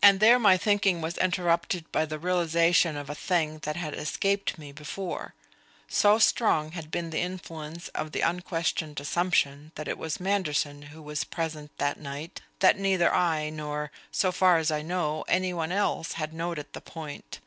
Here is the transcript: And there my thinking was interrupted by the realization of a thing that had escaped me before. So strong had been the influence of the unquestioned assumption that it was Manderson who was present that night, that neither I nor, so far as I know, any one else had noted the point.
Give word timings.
And 0.00 0.18
there 0.18 0.38
my 0.38 0.56
thinking 0.56 1.02
was 1.02 1.18
interrupted 1.18 1.92
by 1.92 2.06
the 2.06 2.18
realization 2.18 2.96
of 2.96 3.10
a 3.10 3.14
thing 3.14 3.58
that 3.64 3.76
had 3.76 3.92
escaped 3.92 4.56
me 4.56 4.72
before. 4.72 5.34
So 5.88 6.18
strong 6.18 6.70
had 6.72 6.90
been 6.90 7.10
the 7.10 7.20
influence 7.20 7.88
of 7.88 8.12
the 8.12 8.22
unquestioned 8.22 8.98
assumption 8.98 9.72
that 9.74 9.88
it 9.88 9.98
was 9.98 10.18
Manderson 10.20 10.84
who 10.88 11.02
was 11.02 11.24
present 11.24 11.70
that 11.76 12.00
night, 12.00 12.40
that 12.60 12.78
neither 12.78 13.14
I 13.14 13.50
nor, 13.50 13.90
so 14.10 14.32
far 14.32 14.56
as 14.56 14.70
I 14.70 14.80
know, 14.80 15.22
any 15.28 15.52
one 15.52 15.70
else 15.70 16.12
had 16.14 16.32
noted 16.32 16.72
the 16.72 16.80
point. 16.80 17.40